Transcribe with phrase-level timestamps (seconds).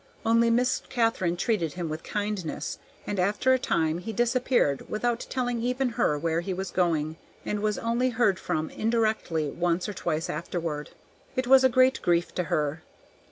[0.25, 5.61] Only Miss Katharine treated him with kindness, and after a time he disappeared without telling
[5.61, 10.27] even her where he was going, and was only heard from indirectly once or twice
[10.27, 10.89] afterward.
[11.35, 12.81] It was a great grief to her.